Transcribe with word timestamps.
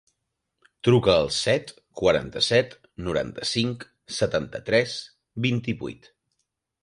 Truca 0.85 1.13
al 1.23 1.27
set, 1.39 1.73
quaranta-set, 1.99 2.73
noranta-cinc, 3.09 3.85
setanta-tres, 4.21 4.95
vint-i-vuit. 5.47 6.09